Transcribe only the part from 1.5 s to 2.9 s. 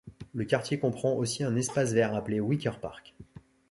espace vert appelé Wicker